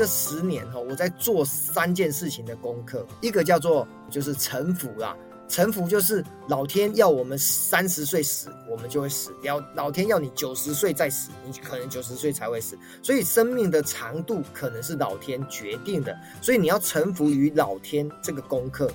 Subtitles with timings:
[0.00, 5.14] 这十年哈，我在做三件事情的功课，一个叫做就是臣服啦，
[5.46, 12.78] 臣服就是老天要我们三十岁死，我们就会死掉；老天要你九十岁再死，你可能九十岁才会死。
[13.02, 18.90] 所以生命的长度可能是老天决定的，所以你要臣服于老天这个功课。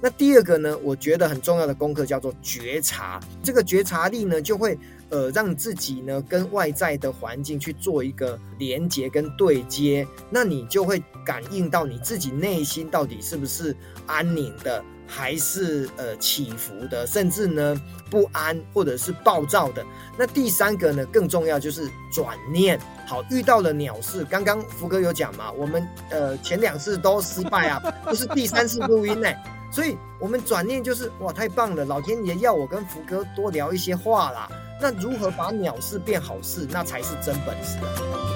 [0.00, 4.78] 那第二个呢，我觉得很重要的功课叫做觉察，这个觉察力呢就会。
[5.08, 19.84] 呃，让自己呢跟外在的环境去做一个连接跟对接，那你就会感应到你自己内心到底是不是安宁的，还是呃起伏的，甚至呢不安或者是暴躁的。
[20.18, 22.78] 那第三个呢更重要就是转念。
[23.06, 29.28] 好，遇到了鸟事，刚刚福哥有讲嘛，我们呃前两次都失败啊，不是第三次录音呢，
[29.70, 34.50] 所以我们转念就是哇太棒了，老天爷要我跟福哥多聊一些话啦。
[34.80, 38.35] 那如何把鸟事变好事，那才是真本事啊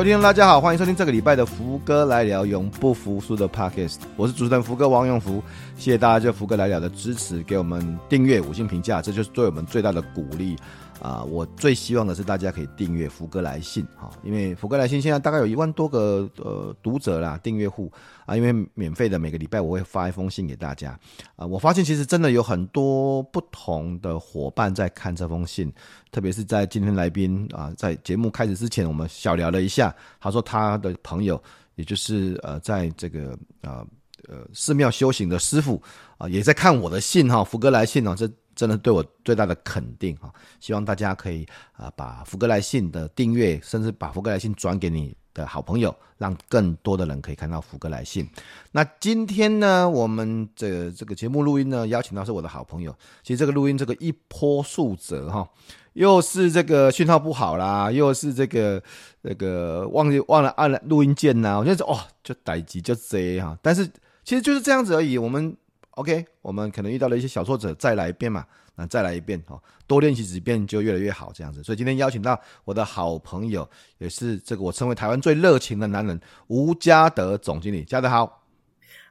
[0.00, 5.42] 各位听众，大家好，欢迎收听这个礼拜的福哥来聊永不服输的 Podcast，我是主持人福哥王永福，
[5.76, 10.56] 谢谢大家对福哥来聊的支持，给我们订阅五星评价，这就是对我们最大的鼓励。
[11.00, 17.90] 啊，我最希望的是大家可以订阅福哥来信哈，因为福哥来信现在大概有一万多个呃读者啦，订阅户
[18.26, 20.98] 啊，因为免费的每个礼拜我会发一封信给大家
[21.36, 25.72] 啊，我发现其实真的有很多不同的伙伴在看这封信，
[26.12, 31.42] 特别是在今天来宾啊，在节目开始之前，我们小聊了一下，他说他的朋友，
[31.76, 33.86] 也就是呃，在这个呃
[34.28, 35.82] 呃寺庙修行的师傅
[36.18, 38.30] 啊，也在看我的信哈，福哥来信哦，这。
[38.54, 48.28] 真的对我最大的肯定哈，希望大家可以啊把福哥来信的订阅，甚至把福哥来信转给你的好朋友，让更多的人可以看到福哥来信。
[48.72, 52.94] 那今天呢，我们这、这个节目录音呢，邀请到是我的好朋友。
[53.22, 55.48] 其实这个录音这个一波数折哈，
[55.94, 58.82] 又是这个讯号不好啦，又是这个
[59.22, 63.86] 那个忘记忘了按了录音键呐，我觉得哦就待机就这哈，但是
[64.24, 65.56] 其实就是这样子而已，我们。
[65.92, 68.46] OK，我们可能遇到了一些小挫折，再来一遍嘛，
[68.76, 71.62] 那再来一遍哦，多练习几遍就越来越好，这样子。
[71.62, 73.68] 所以今天邀请到我的好朋友，
[73.98, 78.44] 也是这个我称为台湾最热情的男人吴家德总经理，家德好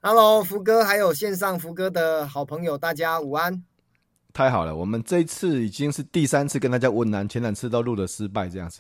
[0.02, 3.64] ，Hello，福哥，还有线上福哥的好朋友，大家午安。
[4.32, 8.80] 太好了，我们这一次已经是第三次跟大家问难，前两次都录的失败，这样子，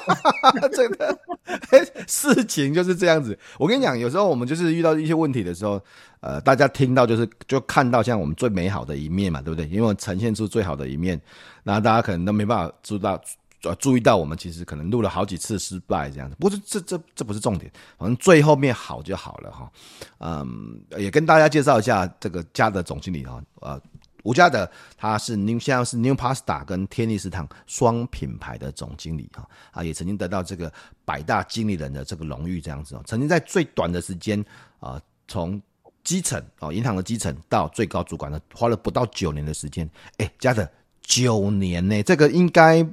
[0.72, 1.18] 这个
[2.08, 3.38] 事情就是这样子。
[3.58, 5.80] 我跟你讲，有时候我们就是遇到一些问题的时候，
[6.20, 9.68] 呃，大家听到就是就看到像我们最美好的一面嘛，对不对？
[9.68, 11.20] 因为我呈现出最好的一面，
[11.62, 13.20] 那大家可能都没办法知道，
[13.64, 16.36] 呃，注意到我们其实可能录了好几次失败这样子。
[16.40, 19.70] 不是，这这这不是重点，反正最后面好就好了哈。
[20.18, 23.80] 嗯，也跟大家介绍一下这个家的总经理哈，呃。
[24.28, 30.70] 吴家德，他是 New 现在是 New Pasta 跟天利食堂双品牌的总经理哈啊，也曾经得到这个
[31.02, 33.02] 百大经理人的这个荣誉这样子哦。
[33.06, 34.44] 曾经在最短的时间
[34.80, 35.58] 啊，从
[36.04, 39.88] 基层哦银行的基层到最高主管呢，花了不到九年的时间。
[40.18, 40.68] 哎，家德
[41.00, 42.86] 九年呢，这个应该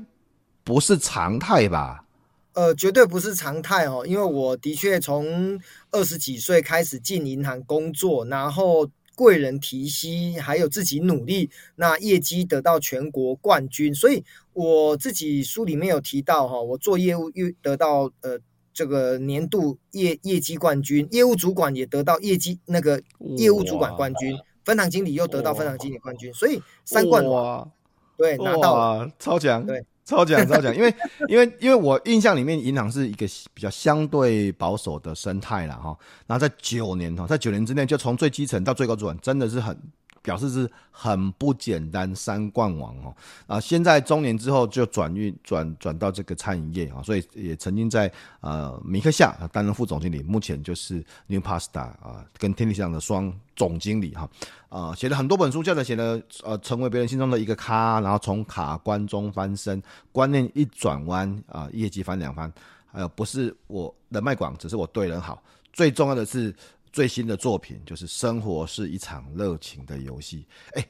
[0.64, 2.06] 不是常态吧？
[2.54, 5.60] 呃，绝对不是常态哦，因为我的确从
[5.92, 8.90] 二十几岁开始进银行工作，然后。
[9.16, 13.96] 贵人提携，还有自己努力，那业绩得到全国冠军。
[13.96, 18.38] 所以我自己书里面有提到哈，我做业务又得到呃
[18.74, 23.02] 这个年度业业绩冠军，业务主管也得到业绩那个
[23.38, 27.72] 业务主管冠军，分行经理又得到分行经理冠军，所以三冠王，
[28.18, 29.84] 对，拿到了，超强，对。
[30.06, 30.94] 超强超强，因为
[31.28, 35.98] 因为因为我印象里面，银行是一个比较相对保守的生态了哈。
[36.28, 39.78] 然后在九年哈，在九年之内，就从最基层到最高主管，真的是很。
[40.26, 43.60] 表示是很不简单，三冠王哦啊！
[43.60, 48.12] 现在中年之后就转运转转到这个餐饮业啊，所以也曾经在
[48.42, 50.96] 呃米克夏担任副总经理，目前就是
[51.28, 54.28] New Pasta 啊跟天利食堂的双总经理哈
[54.70, 59.80] 啊，写了很多本书，叫做写了呃成为别人心中的一个咖，然后从卡关中翻身，
[60.12, 62.52] 观念一转弯啊，业绩翻两番，
[62.92, 65.40] 还有不是我人脉广，只是我对人好，
[65.72, 66.52] 最重要的是。
[66.96, 70.48] 最新的作品就是《生活是一场热情的游戏》。
[70.80, 70.88] 哎，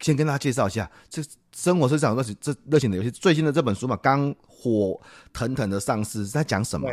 [0.00, 1.22] 先跟大家介绍一下，这
[1.54, 5.00] 生活是一场热情，这热情的游戏最新的这本书嘛，刚火
[5.32, 6.90] 腾腾的上市，在讲什么？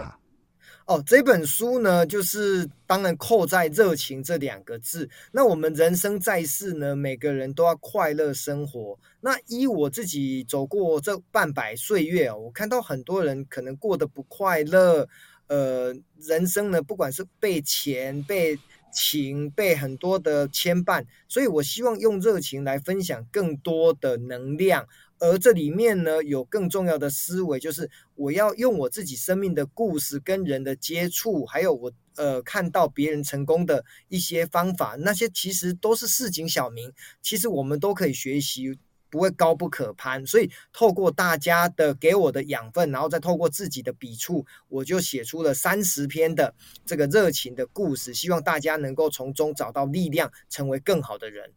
[0.86, 5.10] 哦，这本书呢，就是当然扣在热情这两个字。
[5.32, 8.96] 那我们人生在世呢，每个人都要快乐生活。
[9.22, 15.10] 那依我自己走过这半百岁月哦，我看到很多人可能过得不快乐。
[15.52, 18.58] 呃，人生呢，不管是被钱、被
[18.90, 24.88] 情、被很多的牵绊，所以我希望用热情来分享更多的能量。
[25.20, 36.90] 而这里面呢，有更重要的思维，就是我要用我自己生命的故事跟人的接触，还有我呃看到别人成功的一些方法，那些其实都是市井小民，
[37.22, 38.80] 其实我们都可以学习，
[39.12, 40.26] 不会高不可攀。
[40.26, 46.52] 所以透过大家的给我的养分，然后再透过自己的笔触，我就写出了三十篇的
[46.84, 51.52] 这个热情的故事，希望大家能够从中找到力量，成为更好的人。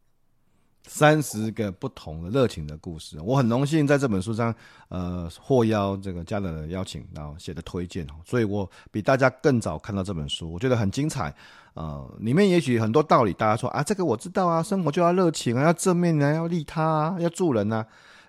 [0.86, 4.54] 三十个不同的热情的故事，我很荣幸在这本书上，
[4.90, 11.34] 呃，获邀这个家人的邀请，然后写的推荐，所以我比大家更早看到这本书，我觉得很精彩，
[11.75, 17.87] 呃，里面也许很多道理，大家说啊，这个我知道啊，生活就要热情啊，要正面啊，要利他啊，要助人啊。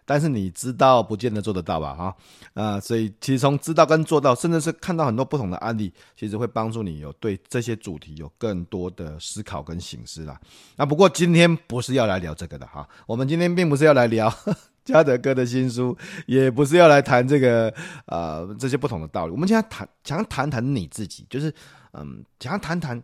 [0.08, 1.96] 但是你知道，不见得做得到吧？
[1.96, 2.16] 哈，
[2.54, 10.40] 啊，所以其实从知道跟做到，甚至是看到很多不同的案例，其实会帮助你有对这些主题有更多的思考跟省思啦。
[10.76, 14.32] 那不过今天不是要来聊这个的哈，我们今天并不是要来聊
[14.86, 15.98] 嘉德哥的新书，
[16.28, 17.74] 也不是要来谈这个
[18.06, 19.32] 呃这些不同的道理。
[19.32, 21.52] 我们今天谈想要谈谈你自己，就是
[21.94, 23.02] 嗯，想要谈谈。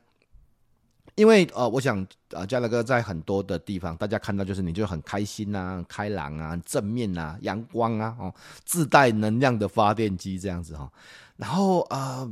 [1.22, 8.34] 因为呃，我想呃，嘉德哥在很多的地方，大家看到就是你就很开心啊、开朗啊、正面啊、阳光啊，哦，
[8.66, 10.92] 自带能量的发电机这样子哈。
[11.36, 12.28] 然后呃，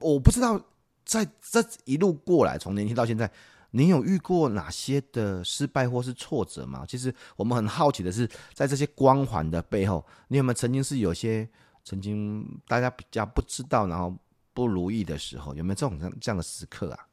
[0.00, 0.60] 我不知道
[1.04, 3.30] 在这一路过来，从年轻到现在，
[3.70, 6.84] 你有遇过哪些的失败或是挫折吗？
[6.88, 11.48] 其实我们很好奇的是，在这些光环的背后，你有没有曾经是有些
[11.84, 14.12] 曾经大家比较不知道，然后
[14.52, 17.06] 不如意的时候，有没有这种这样这样的时刻啊？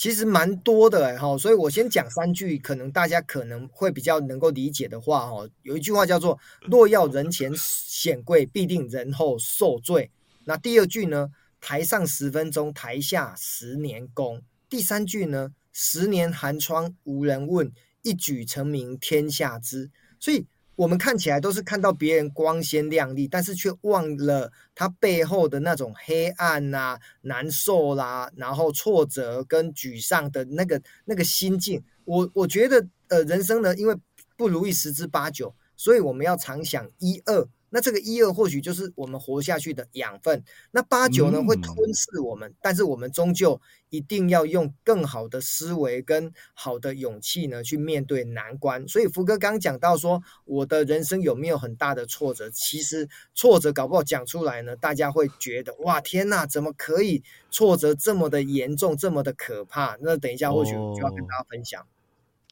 [0.00, 5.46] 其实蛮多的哈，所以我先讲三句，可能大家可能会比较能够理解的话哈。
[5.60, 6.38] 有一句话叫做
[6.70, 10.10] “若要人前显贵，必定人后受罪”。
[10.46, 11.28] 那第二句呢
[11.60, 14.40] ？“台上十分钟，台下十年功”。
[14.70, 17.70] 第三句呢？“十年寒窗无人问，
[18.00, 19.90] 一举成名天下知”。
[20.18, 20.46] 所以。
[20.80, 31.82] 我们看起来都是看到别人光鲜亮丽，但是却忘了他背后的那种黑暗啊、难受啦，然后挫折跟沮丧的那个那个心境。
[32.06, 33.94] 我我觉得，呃，人生呢，因为
[34.38, 37.46] 不如意十之八九，所以我们要常想一二。
[37.70, 48.86] 那这个一二或许就是我们活下去的养分，那八九呢会吞噬我们，但是我们终究一定要用更好的思维跟好的勇气呢去面对难关。
[48.88, 52.50] 所以福哥刚讲到说，我的人生有没有很大的挫折？
[52.50, 59.96] 其实挫折搞不好讲出来呢，大家会觉得哇天哪，怎么可以挫折这么的严重，这么的可怕？
[60.00, 61.86] 那等一下或许就要跟大家分享。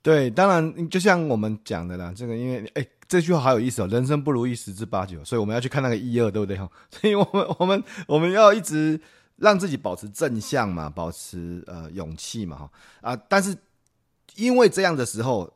[0.09, 2.87] 对，当然就像我们讲的啦，这个因为哎。
[3.09, 6.71] 这句话好有意思哦，人生不如意十之八九，所以我们要去看那个一二，对不对哈？
[6.93, 9.01] 所以我们我们我们要一直
[9.37, 12.71] 让自己保持正向嘛，保持呃勇气嘛哈
[13.01, 13.17] 啊！
[13.27, 13.57] 但是
[14.37, 15.51] 因为这样的时候，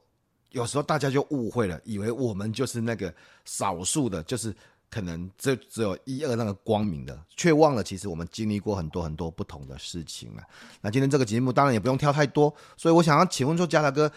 [0.52, 3.12] 有时候大家就误会了，以为我们就是那个
[3.44, 4.56] 少数的，就是
[4.88, 10.42] 可能只只有一二那个光明的，却忘了其实我们经历过很多很多不同的事情了。
[10.80, 14.10] 那今天这个节目当然也不用挑太多，所以我想要请问说，嘉德哥。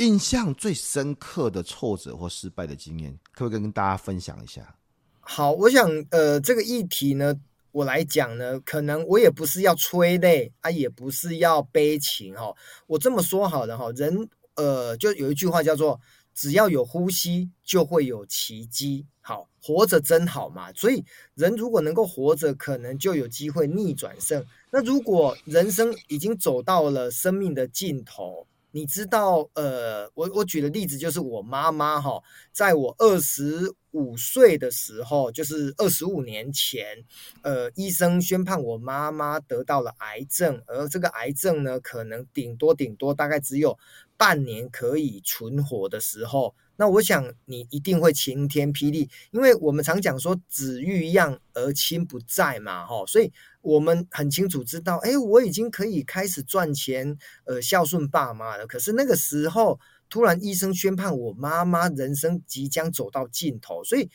[0.00, 4.74] 印象最深刻的挫折或失败的经验，可不可以跟大家分享一下？
[5.20, 7.34] 好，我想，呃，这个议题呢，
[7.70, 12.50] 我来讲呢，可能我也不是要催泪啊，也不是要悲情哈。
[12.86, 16.00] 我这么说好了哈，人，呃，就有一句话叫做
[16.32, 19.04] “只要有呼吸，就会有奇迹”。
[19.20, 20.72] 好，活着真好嘛。
[20.72, 21.04] 所以，
[21.34, 24.42] 人如果能够活着，可能就有机会逆转胜。
[24.72, 32.22] 那如果人生已经走到了生命的尽头，你知道，呃，我我举的例子就是我妈妈哈，
[32.52, 37.04] 在我二十五岁的时候，就是二十五年前，
[37.42, 43.76] 呃，医生宣判我妈妈得到了癌症，而这个癌症呢，可能顶多顶多大概只有
[44.16, 46.54] 半年可以存活的时候。
[46.80, 58.66] 那我想你一定会晴天霹雳，因为我们常讲说子欲养而亲不在嘛，哈，所以我们很清楚知道，哎，我已经可以开始赚钱，呃，孝顺爸妈了。
[58.66, 64.08] 可是那个时候，突然医生宣判我妈妈人生即将走到尽头，所以。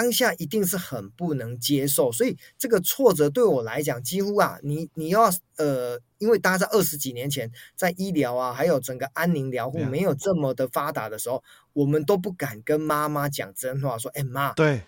[0.00, 11.42] 当下一定是很不能接受，所以这个挫折对我来讲，几乎啊，你你要呃，因为大家在二十几年前，在医疗啊，还有整个安宁疗护没有这么的发达的时候，嗯、
[11.74, 14.80] 我们都不敢跟妈妈讲真话，说，哎妈，对，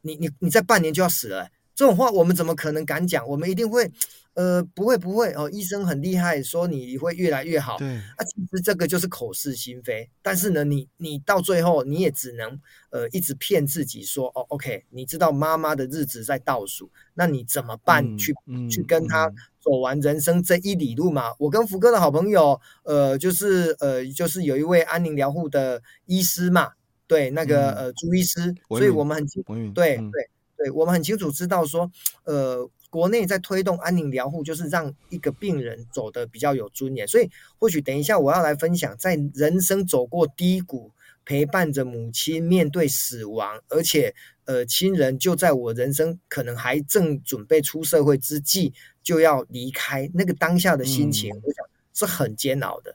[0.00, 3.28] 你你你在半年就要死了、欸，这种话我们怎么可能敢讲？
[3.28, 3.92] 我们一定会。
[4.34, 7.78] 呃，不会不会哦，医生很厉害，说你会越来越好。
[7.78, 10.10] 对，啊，其实这个就是口是心非。
[10.22, 12.60] 但是呢，你你到最后你也只能
[12.90, 18.04] 呃一直骗自己说哦，OK，你知道妈妈的日子在倒数，那你怎么办？
[18.04, 21.30] 嗯、去、嗯、去跟他走完人生这一里路嘛。
[21.30, 26.72] 嗯、我跟福哥的好朋友，呃，就是呃就是有一位安宁疗护的医师嘛，
[27.06, 31.88] 对，那个、嗯、呃朱医师，所以我们很清楚，对、嗯、对对，我们很清楚知道说，
[32.24, 32.68] 呃。
[32.94, 37.04] 国内在推动安宁疗护，就是让一个病人走得比较有尊严。
[37.08, 40.92] 所以，或许等一下我要来分享，在人生走过低谷，
[41.24, 48.72] 陪伴着母亲面对死亡，而且，呃，亲人就在我人生可能还正准备出社会之际
[49.02, 52.94] 就要离开，那个当下的心情，我想是很煎熬的。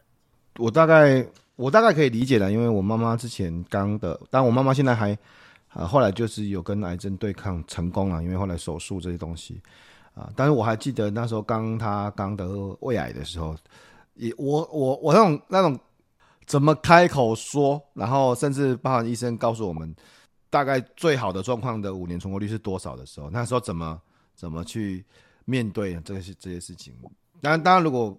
[0.60, 1.28] 我大概
[1.58, 5.12] 我大概可以理解的，因为我妈妈之前刚的，但我妈妈现在还
[5.68, 9.60] 啊，后来就是有跟癌症对抗成功了，因为后来手术这些东西。
[10.14, 10.30] 啊！
[10.36, 12.48] 但是我还记得那时候刚他刚得
[12.82, 13.56] 胃癌的时候，
[14.16, 15.80] 也我我我那种那种
[16.46, 19.96] 怎么开口说，然后甚至包含医生告诉我们
[20.50, 24.02] 大概最好的状况的五年存活率是多少的时候，那时候怎么
[24.36, 25.06] 怎么去
[25.46, 26.94] 面对这些这些事情？
[27.42, 28.18] 当然当然，如果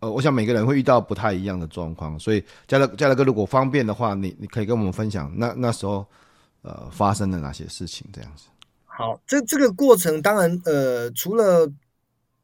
[0.00, 6.06] 呃，我想每个人会遇到不太一样的状况，所以嘉乐嘉乐哥如果方便的话，你你可以跟我们分享那那时候
[6.62, 8.48] 呃发生了哪些事情这样子。
[8.98, 11.70] 好，这这个过程当然，呃，除了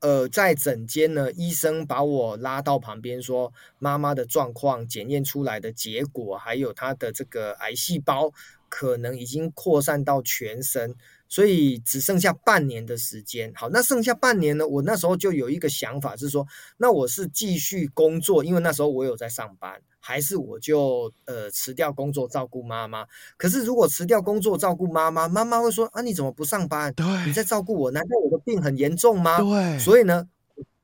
[0.01, 8.31] 呃在诊间呢，医生把我拉到旁边说妈妈的状况检验出来的结果，还有她的这个癌细胞
[8.69, 10.95] 可能已经扩散到全身。
[11.33, 13.51] 所以只剩下半年的时间。
[13.55, 14.69] 好，那剩下半年呢？
[14.69, 16.47] 我那时候就有一个想法，是说，
[16.77, 23.07] 那我是继续工作，因为那时候我有在上班，还是我就呃辞掉工作照顾妈妈？
[23.39, 26.93] 可是如果辞掉工作照顾妈妈，妈妈会说啊，你怎么不上班？
[26.93, 29.39] 对，你在照顾我，难道我的病很严重吗？
[29.39, 30.29] 对，所以呢，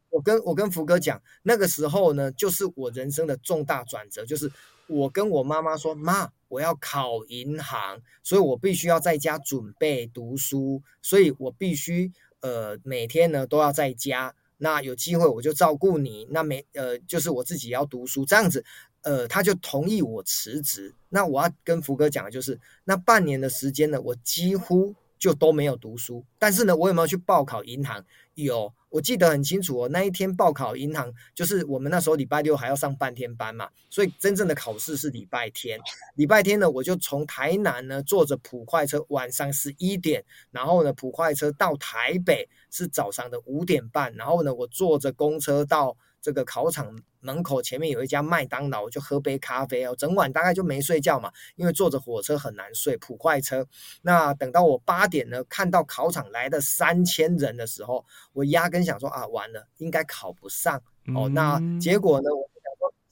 [0.09, 4.51] 我跟我跟福哥讲，那个时候呢，就是我人生的重大转折，就是
[4.89, 6.33] 我跟我妈妈说，妈。
[6.49, 14.35] 我要考银行，所以我必须要在家准备读书，所以我必须呃每天呢都要在家。
[14.57, 18.65] 那有机会我就照顾你，那没呃就是我自己要读书这样子，
[19.03, 20.95] 呃他就同意我辞职。
[21.11, 26.25] 那我要跟福哥讲的就是，那半年的时间呢，我几乎就都没有读书。
[26.39, 28.05] 但是呢，我有没有去报考银行？
[28.35, 28.73] 有。
[28.91, 35.79] 我记得很清楚哦，那一天报考银行，就是我们那时候礼拜六还要上半天班嘛，所以真正的考试是礼拜天。
[36.15, 45.95] 礼拜天呢，我就从台南呢坐着普快车，晚上十一点，然后呢普快车到台北是早上的五点半，然后呢我坐着公车到。
[46.21, 53.67] 这个考场门口前面有一家麦当劳，我就喝杯咖啡哦，整晚大概就没睡觉嘛，因为坐着火车很难睡，普快车。
[54.03, 60.81] 那等到我八点呢，看到考场来的三千人的时候，我压根想说啊，完了，应该考不上
[61.15, 61.29] 哦。
[61.29, 62.29] 那结果呢？
[62.35, 62.49] 我。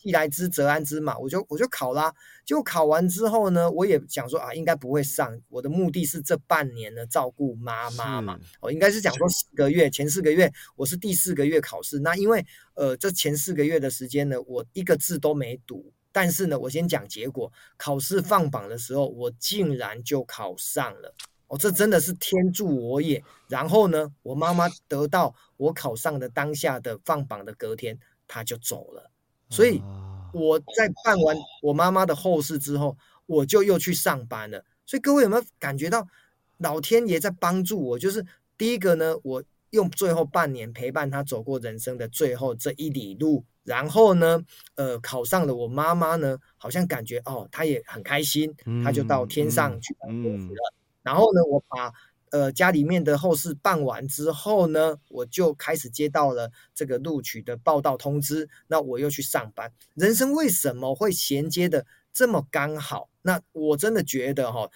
[0.06, 2.14] 既来之则安之嘛，我就我就考啦。
[2.44, 5.36] 就考完之后呢，我也想说啊，应该不会上。
[5.48, 8.38] 我的目的是这半年呢，照顾妈妈嘛。
[8.60, 11.98] 我应该是讲说四个月，前四个月我是第四个月考试。
[11.98, 15.92] 那因为呃，这前四个月的时间呢，我一个字都没读。
[16.12, 21.12] 但是呢，我先讲结果，考试放榜的时候，我竟然就考上了。
[21.48, 23.20] 哦，这真的是天助我也。
[23.48, 27.98] 然后呢，我妈妈得到我考上的当下的放榜的隔天，
[28.28, 29.10] 她就走了。
[29.48, 29.82] 所以
[30.32, 34.64] 我在办完我妈妈的后事之后，我就又去上班了。
[34.84, 36.06] 所以各位有没有感觉到
[36.58, 37.98] 老天爷在帮助我？
[37.98, 38.24] 就是
[38.58, 44.42] 第一个呢，我用最后半年陪伴他走过人生的最后这一里路，然后呢，
[44.74, 50.72] 呃，考上了我妈妈呢，好像感觉哦，她也很开心，她就到天上去当天使了。
[51.02, 51.92] 然后呢，我把。
[52.36, 58.46] 呃，家里面的后事办完之后呢，我就开始接到了这个录取的报道通知。
[58.66, 59.72] 那我又去上班。
[59.94, 63.08] 人生为什么会衔接的这么刚好？
[63.22, 64.68] 那我真的觉得哈，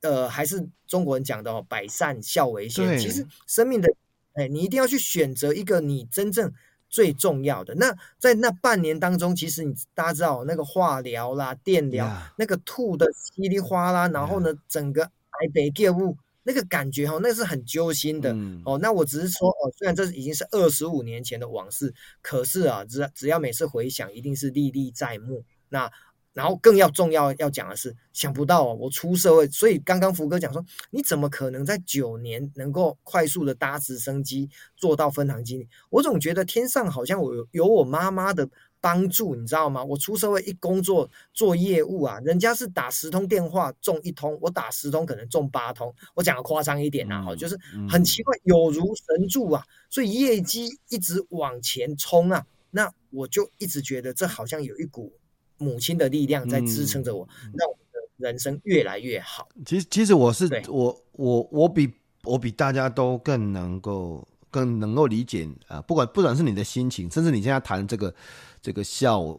[0.00, 2.98] 呃，还是中国人讲的哦，百善孝为先。
[2.98, 3.88] 其实生命的，
[4.32, 6.52] 哎，你一定要去选择一个你真正
[6.88, 7.76] 最重要的。
[7.76, 16.16] 那在那半年当中，其实你大家知道那个化疗啦、电疗.那个吐的稀里哗啦，然后呢，整个台北业务。
[16.44, 18.78] 那个感觉哈，那是很揪心的、嗯、哦。
[18.78, 25.42] 那我只是说哦，虽然这已经是二十五年前的往事，可是啊，只只要每次回想，一定是历历在目。
[25.70, 25.90] 那
[26.34, 35.68] 然后更要重要要讲的是，想不到哦，我出社会，所以刚刚福哥讲说，你怎么可能在九年能够快速的搭直升机做到分行经理？
[35.90, 38.48] 我总觉得天上好像我有有我妈妈的
[38.84, 39.82] 帮助，你知道吗？
[39.82, 55.10] 我出社会一工作做业务啊，人家是打十通电话中一通，我打十通可能中八通，我讲的夸张一点啊，哈，就是很奇怪，有如神助啊，所以业绩一直往前冲啊，那我就一直觉得这好像有一股。
[55.56, 59.48] 母亲的力量在支撑着我，嗯、让我的人生越来越好。
[59.64, 68.14] 其实，其实我是我我我比我比大家都更能够更能够理解啊、不管不管是你的心情，甚至你现在谈这个
[68.62, 69.36] 这个孝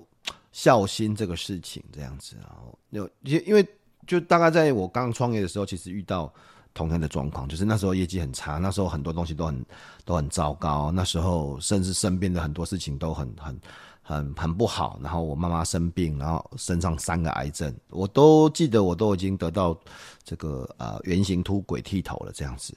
[0.52, 3.66] 孝心这个事情这样子啊，有因因为
[4.06, 6.34] 就大概在我刚创业的时候，其实遇到
[6.74, 9.66] 同样的状况，就是那时候业绩很差，那时候很多东西都很
[10.04, 13.58] 都很糟糕，那时候甚至身边的很多事情都很很。
[14.08, 19.76] 很很不好，然后我妈妈生病，然后身上三个癌症，我都记得，我都已经得到
[20.24, 22.72] 这个呃圆形秃鬼剃头了这样子，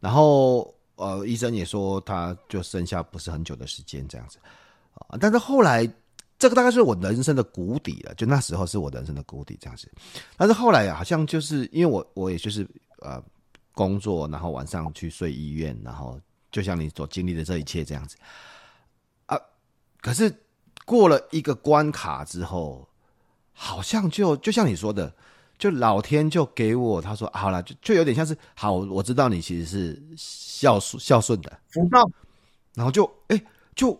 [0.00, 4.38] 然后呃医生也说他就剩下不是很久的时间这样子
[4.94, 5.88] 啊，但是后来
[6.38, 9.90] 这个大概是我人生的谷底了，就那时候是我人生的谷底这样子，
[10.36, 12.66] 但是后来好像就是因为我我也就是
[13.00, 13.22] 呃
[13.72, 16.20] 工作，然后晚上去睡医院，然后
[16.50, 18.16] 就像你所经历的这一切这样子
[19.26, 19.40] 啊，
[20.00, 20.34] 可是。
[20.86, 22.86] 过了一个关卡之后，
[23.54, 25.10] 好像就就像你说的，
[25.58, 32.08] 就老天就给我他说好了，就就有点像是好，我知道你其实是孝顺孝顺的福报，
[32.74, 33.98] 然后就哎、欸、就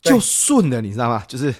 [0.00, 1.24] 就顺了，你知道吗？
[1.26, 1.54] 就是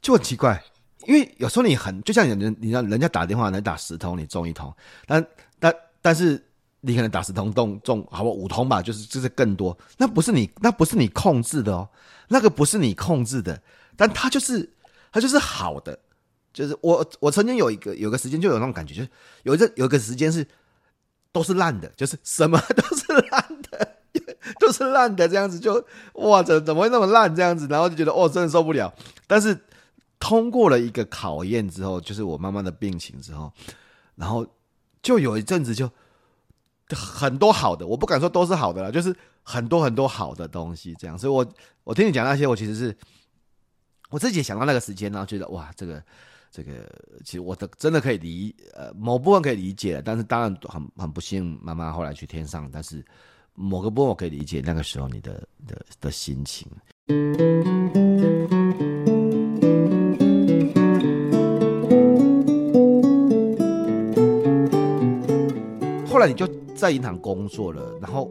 [0.00, 0.62] 就很奇怪，
[1.06, 4.74] 因为有时候你很就像有人你让人家打电话能打十通，你中一通，
[5.06, 5.26] 但
[5.58, 6.44] 但但是
[6.80, 11.88] 你可能打十通中中好不五通吧，就是就是更多，那不是你那不是你控制的哦。
[12.28, 13.60] 那个不是你控制的，
[13.94, 14.66] 但它就是
[15.12, 15.98] 它就是好的，
[16.52, 19.08] 就是我我曾经有一个有个时间就有那种感觉，就是
[19.42, 20.46] 有一阵有个时间是
[21.32, 23.96] 都是烂的，就是什么 都是烂的，
[24.60, 28.92] 都是烂的这样子就，哇怎怎么会那么烂这样子，然后就觉得哦真的受不了。
[29.26, 29.58] 但是
[30.18, 33.52] 通过了一个考验之后，就是我妈妈的病情之后，
[34.14, 34.46] 然后
[35.02, 35.90] 就有一阵子就
[36.90, 39.14] 很多好的，我不敢说都是好的了，就是。
[39.44, 41.44] 很多很多好的东西，这样，所以我
[41.82, 42.96] 我听你讲那些，我其实是
[44.08, 46.00] 我自己也想到那个时间，然后觉得哇，这个
[46.52, 46.70] 这个，
[47.24, 53.02] 其实我的真的可以理呃某部分可以理解，但是当然很很不幸，妈妈后来去天上，但是
[53.54, 56.68] 某个部分我可以理解那个时候你的的的心情。
[66.06, 68.30] 后来你就在银行工作了，然后。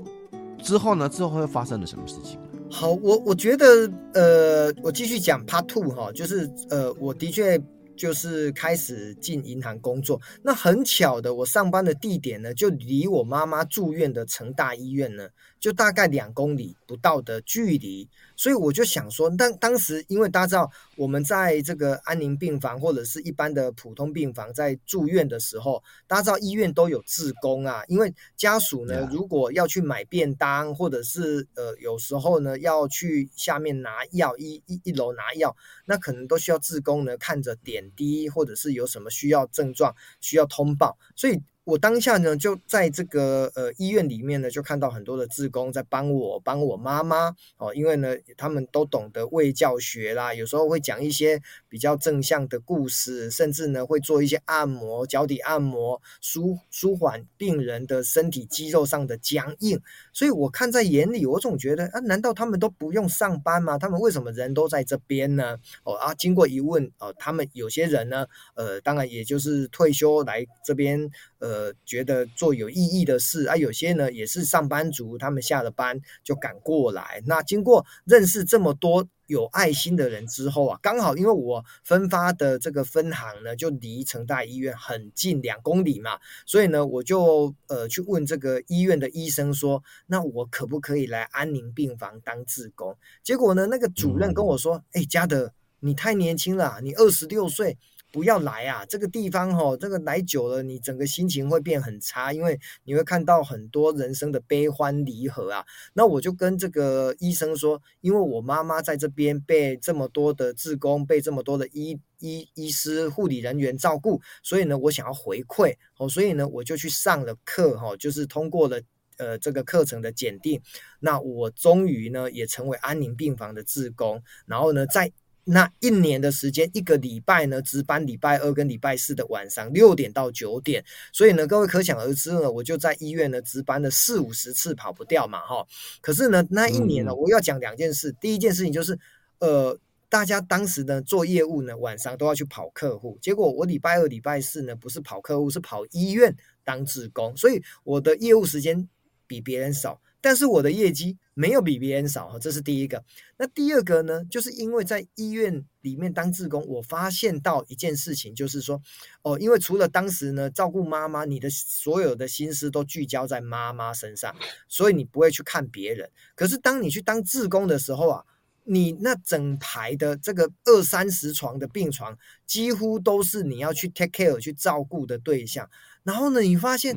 [0.64, 1.10] 之后呢？
[1.10, 2.40] 之后会发生了什么事情？
[2.70, 7.60] 好，我我觉得，呃，我继续讲 Part Two 哈，就是呃，我的确
[8.02, 10.20] 就是开始进银行工作。
[10.42, 18.10] 那很巧的，我上班的地点呢，就离我妈妈住院的成大医院呢，就大概两公里不到的距离。
[18.42, 27.84] 所以我就想说，当当时因为大家知道，我们在这个安宁病房或者是一般的普通病房在住院的时候，大家知道医院都有志工啊。
[27.88, 41.40] 因为家属呢，如果要去买便当，或者是呃有时候呢要去下面拿药，一一一楼拿药，那可能都需要志工呢看着点滴，或者是有什么需要症状需要通报，所以。
[41.64, 59.80] 我当下呢，就在这个呃医院里面呢，就看到很多的志工在帮我帮我妈妈哦，因为呢，他们都懂得卫教学啦，有时候会讲一些比较正向的故事，甚至呢会做一些按摩、脚底按摩，舒舒缓病人的身体肌肉上的僵硬。
[60.12, 63.78] 所以我看在眼里，我总觉得啊，难道他们都不用上班吗？
[63.78, 65.60] 他们为什么人都在这边呢？
[65.84, 71.12] 哦啊，经过一问哦，他们有些人呢，呃，当然也就是退休来这边。
[71.42, 77.24] 呃，觉得做有意义的事啊，有些呢也是上班族，他们下了班就赶过来。
[77.26, 92.96] 那经过认识这么多有爱心的人之后啊，刚好因为我分发的这个分行呢，就离成大医院很近，两公里嘛，所以呢，我就呃去问这个医院的医生说，那我可不可以来安宁病房当志工？
[93.24, 97.80] 结果呢，那个主任跟我说，哎，嘉德，你太年轻了，你二十六岁。
[98.12, 98.86] 不要来啊！
[98.86, 105.66] 这个地方吼，这个来久了，你整个心情会变很差，因为你会看到很多人生的悲欢离合啊。
[105.94, 118.82] 那我就跟这个医生说，因为我妈妈在这边被这么多的志工、被这么多的医医医师、护理人员照顾，所以呢，我想要回馈哦，所以呢，我就去上了课哈，就是通过了
[119.18, 120.62] 呃这个课程的检定。
[121.00, 125.12] 那我终于呢，也成为安宁病房的志工，然后呢，在
[125.44, 135.66] 那一年的时间，一个礼拜呢值班，礼拜二跟礼拜四的晚上六点到九点，所以呢，各位可想而知呢，我就在医院呢值班了四五十次，跑不掉嘛，哈。
[136.00, 138.98] 可是呢，那一年呢，我要讲两件事，第一件事情就是，
[139.40, 139.78] 呃，
[140.10, 148.88] 大家当时呢做业务呢，晚上都要去跑客户，结果我礼拜二、礼拜四呢不是跑客户，是跑医院当志工，所以我的业务时间
[149.26, 150.00] 比别人少。
[150.22, 153.04] 但是我的业绩没有比别人少，这是第一个。
[153.38, 158.80] 那第二个呢，就是因为在医院里面当志工，我发现到一件事情，就是说，
[159.24, 164.36] 哦，因为除了当时呢照顾妈妈，你的所有的心思都聚焦在妈妈身上，
[164.68, 166.08] 所以你不会去看别人。
[166.36, 168.24] 可是当你去当志工的时候啊，
[168.64, 175.68] 你那整排的这个二三十床的病床，几乎都是你要去 take care 去照顾的对象。
[176.04, 176.96] 然后呢，你发现，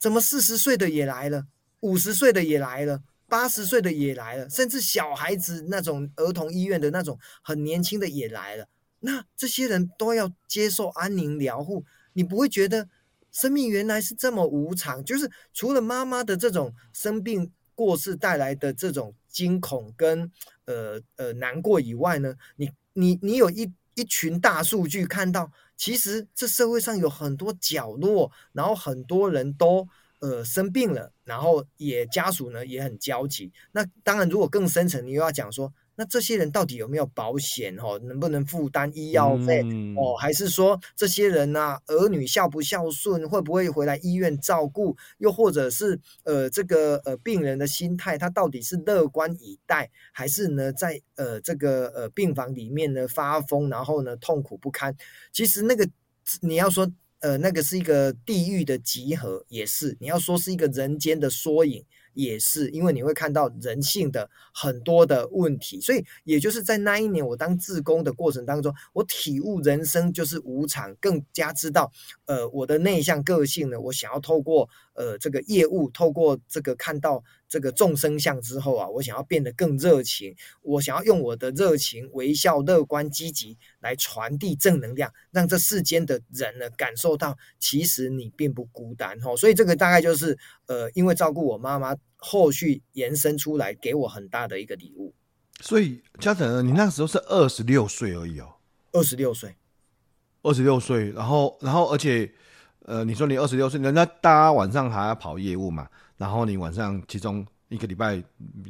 [0.00, 1.46] 怎么四十岁的也来了？
[1.84, 8.66] 五十岁的也来了，八十岁的也来了，甚至小孩子那种儿童医院的那种很年轻的也来了。
[9.00, 12.88] 那这些人都要接受安宁疗护，你不会觉得
[13.30, 15.04] 生命原来是这么无常？
[15.04, 20.32] 就是除了妈妈的这种生病过世带来的这种惊恐跟
[20.64, 29.86] 呃呃难过以外呢，你你你有一一群大数据看到，其实这社会上有很多角落，然后很多人都。
[30.24, 33.52] 呃，生病了，然后也家属呢也很焦急。
[33.72, 37.76] 那当然，如果更深层，你又要讲说，那这些人到底有没有保险？
[37.76, 39.60] 哦，能不能负担医药费？
[39.64, 44.96] 嗯、哦，还是说这些人呢、啊，儿女孝不孝顺，会不会回来医院照顾？
[45.18, 54.96] 又或者是呃，这个呃病人的心态，他到底是乐观以待，还是呢在呃这个呃病房里面呢发疯，然后呢痛苦不堪？
[55.32, 55.86] 其实那个
[56.40, 56.90] 你要说。
[57.24, 61.82] 呃，那个是一个地狱的集合，也是你要说是一个人间的缩影，
[62.12, 71.90] 也是因为你会看到人性的很多的问题，所以也就是在那一年我当自工的过程当中，我体悟人生就是无常，更加知道，
[72.26, 77.22] 呃，我的内向个性呢，我想要透过呃这个业务，透过这个看到。
[77.46, 89.36] 这个众生相之后啊，我想要变得更热情，我想要用我的热情、微笑、乐观、积极来传递正能量，让这世间的人呢感受到，其实你并不孤单哦。
[89.36, 95.14] 所以这个大概就是呃，因为照顾我妈妈，后续延伸出来给我很大的一个礼物。
[95.60, 98.56] 所以家长，你那时候是二十六岁而已哦，
[98.90, 99.54] 二十六岁，
[100.42, 102.34] 二十六岁，然后然后而且
[102.84, 105.88] 呃，你说你二十六岁，人家大家晚上还要跑业务嘛？
[106.18, 108.22] 然后你晚上其中一个礼拜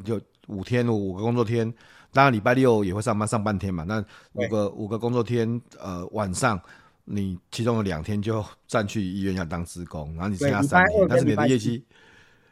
[0.05, 1.73] 就五天五个工作天，
[2.13, 3.83] 当然礼拜六也会上班上半天嘛。
[3.83, 6.61] 那五个五个工作天，呃，晚上
[7.05, 11.85] 你其中有两天就占去医院要当职工，然后你剩下三天，但是你的业绩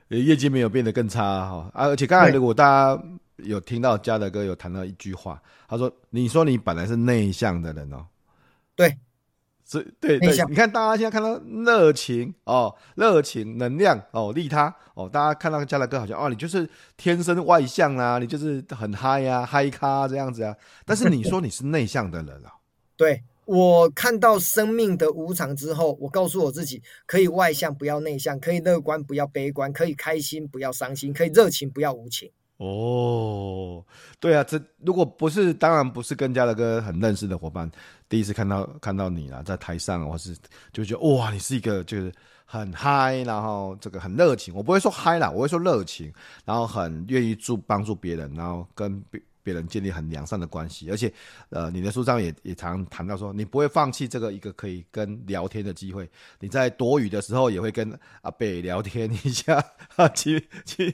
[0.08, 1.70] 业绩没有变得更差哈。
[1.72, 3.02] 啊，而且刚才如果大家
[3.36, 8.04] 有听到嘉德哥有谈到一句话，他说：“你说你本来是内向的人哦。”
[8.74, 8.94] 对。
[10.00, 20.56] 对对，你看大家现在看到热情哦，热情能量哦，利他哦，大家看到嘉德哥好像哦，你就是天生外向啊，你就是很嗨呀，嗨咖这样子啊。
[20.84, 22.52] 但是你说你是内向的人啊？
[22.96, 32.30] 对，我看到生命的无常之后，我告诉我自己，可以外向不要内向，可以乐观不要悲观，可以开心不要伤心，可以热情不要无情。
[32.64, 33.84] 哦，
[34.20, 37.68] 对啊，这如果不是，当然不是跟嘉德哥很认识的伙伴，
[38.08, 40.36] 第一次看到看到你啦，在台上，我是
[40.72, 42.12] 就觉得哇，你是一个就是
[42.44, 46.12] 很嗨，然后这个很热情，我不会说嗨啦，我会说热情，
[46.44, 49.02] 然后很愿意助帮助别人，然后跟
[49.44, 49.52] 别。
[49.52, 51.12] 人建立很良善的关系，而且，
[51.50, 56.08] 呃，你的书上也也常谈到说，你不会放弃这个一个可以跟聊天的机会。
[56.40, 59.62] 你在躲雨的时候，也会跟阿北聊天一下，
[59.96, 60.90] 啊，去去，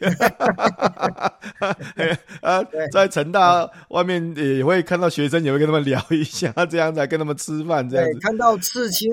[2.40, 8.18] 啊，在成大外面也会看到学生，也会跟他们聊一下，这样子跟他们吃饭，这样子。
[8.18, 9.08] 看到刺青。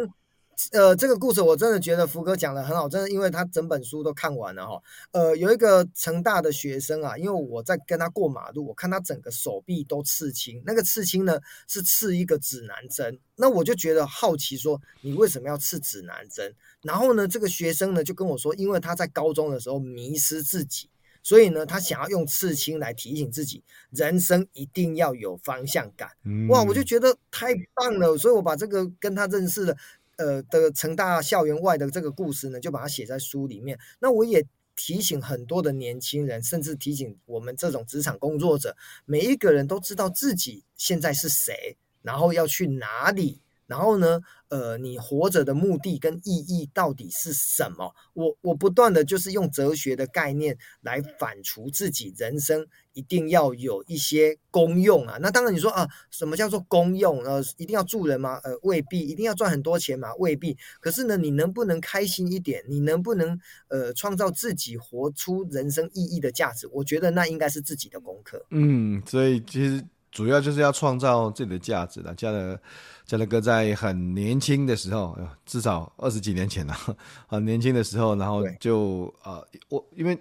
[0.72, 4.82] 呃，这个故事我真的觉得福哥讲的很好，真的，因为他整本书都看完了哈。
[5.12, 16.54] 呃，有一个成大的学生啊，因为我在跟他过马路，我看他整个手臂都刺青，那个刺青呢是刺一个指南针，那我就觉得好奇说，你为什么要刺指南针？
[16.82, 20.90] 然后呢，这个学生呢就跟我说，因为他在高中的时候迷失自己，
[21.22, 26.10] 所以呢，他想要用刺青来提醒自己，人生一定要有方向感。
[26.48, 29.76] 哇，我就觉得太棒了，所以我把这个跟他认识的。
[30.18, 33.78] 呃的成大校园外的这个故事呢，就把它写在书里面。
[34.00, 38.76] 那我也提醒很多的年轻人，甚至提醒我们这种职场工作者，
[39.06, 47.94] 每一个人都知道自己现在是谁，然后要去哪里，然后呢，呃，你活着的目的跟意义到底是什么？
[48.14, 55.18] 我我不断的就是用哲学的概念来反刍自己人生一定要有一些功用啊。
[55.20, 57.24] 那当然你说啊，什么叫做功用？
[57.24, 58.40] 呃，一定要助人吗？
[58.44, 59.00] 呃，未必。
[59.00, 60.14] 一定要赚很多钱吗？
[60.16, 60.56] 未必。
[60.80, 62.64] 可是呢，你能不能开心一点？
[62.68, 66.68] 你能不能呃创造自己活出人生意义的价值？
[66.72, 68.46] 我觉得那应该是自己的功课。
[68.52, 69.84] 嗯，所以其实。
[70.16, 72.16] 主要就是要创造自己的价值了。
[72.16, 72.58] 嘉乐，
[73.06, 76.74] 嘉乐哥在很年轻的时候，至少二十几年前了，
[77.28, 80.18] 很年轻的时候，然后就呃，我因为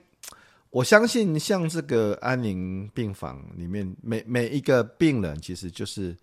[0.70, 6.16] 我相信，像这个安宁病房里面，每每一个病人其实就是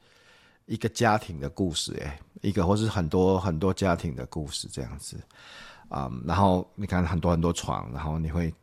[0.66, 5.16] 一个家庭的故事，哎，一个或是很多很多家庭的故事这样子
[5.88, 6.22] 啊、嗯。
[6.28, 8.54] 然后你看很多很多床，然后你会。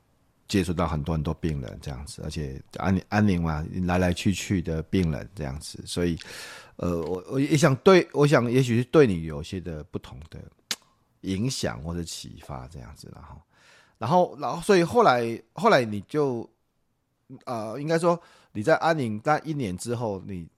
[0.49, 6.19] 接触到很多很多病人这样子，而且安安宁嘛，来来去去的病人这样子，所以，
[6.77, 10.41] 呃，我我也想对，我想也许是对你有些的不同的
[11.21, 13.43] 影响或者启发这样子，然后，
[13.99, 16.49] 然后，然后，所以后来后来你就，
[17.45, 18.19] 呃，应该说
[18.53, 20.49] 你在安宁待一年之后，你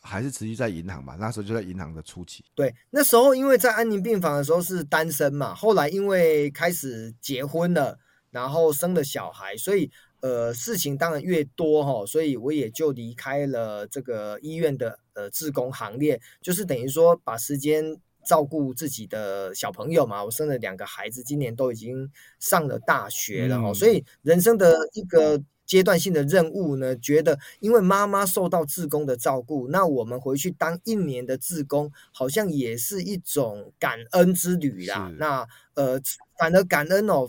[0.00, 1.16] 还是持续在银行吧？
[1.18, 2.44] 那时候就在银行的初期。
[2.54, 7.98] 对，那时候因为在安宁病房的时候是单身嘛，后来因为开始结婚了。
[8.34, 9.88] 然后生了小孩，所以
[10.20, 20.24] 呃事情当然越多哈，所以我也就离开了这个医院的呃志工行列，就是等于说把时间照顾自己的小朋友嘛。
[20.24, 35.12] 我生了两个孩子，今年都已经上了大学了哈，嗯、所以人生的一个阶段性的任务呢，觉得因为妈妈受到志工的照顾，那我们回去当一年的志工，好像也是一种感恩之旅啦。
[35.18, 36.00] 那呃
[36.36, 37.28] 反而感恩哦。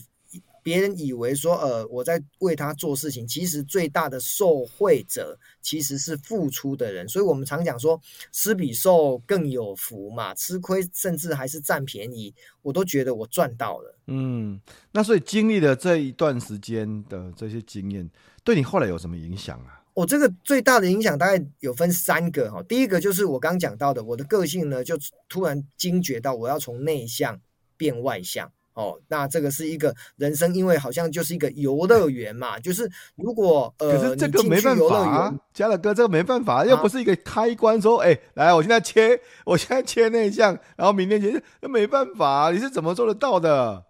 [0.65, 8.01] 别人以为说，呃，我在为他做事情，其实最大的受惠者其实是付出的人，所以我们常讲说，
[8.31, 13.95] 施比受更有福嘛，吃亏甚至还是占便宜，我都觉得我赚到了。
[14.07, 14.59] 嗯，
[14.91, 18.09] 那所以经历了这一段时间的这些经验，
[18.43, 19.83] 对你后来有什么影响啊？
[19.93, 24.97] 我这个最大的影响大概有分三个哈，第一个就是我刚讲到的，我的个性呢，就
[25.29, 27.39] 突然惊觉到我要从内向
[27.77, 28.51] 变外向。
[28.75, 43.85] 哦，那这个是一个人生，因为好像就是一个游乐园嘛，就是如果呃，可是这个没办法啊，嘉乐哥，这个没办法，又不是一个开关，说，哎、啊，来，我现在切，我现在切内向，然后明天切，那没办法，你是怎么做得到的？